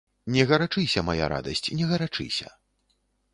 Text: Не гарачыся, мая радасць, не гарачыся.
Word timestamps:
Не 0.35 0.45
гарачыся, 0.51 1.03
мая 1.09 1.27
радасць, 1.33 1.69
не 1.83 1.91
гарачыся. 1.93 2.47